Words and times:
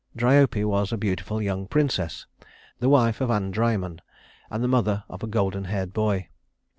Dryope 0.15 0.63
was 0.65 0.91
a 0.91 0.97
beautiful 0.97 1.43
young 1.43 1.67
princess, 1.67 2.25
the 2.79 2.89
wife 2.89 3.21
of 3.21 3.29
Andræmon, 3.29 3.99
and 4.49 4.63
the 4.63 4.67
mother 4.67 5.03
of 5.07 5.21
a 5.21 5.27
golden 5.27 5.65
haired 5.65 5.93
boy. 5.93 6.29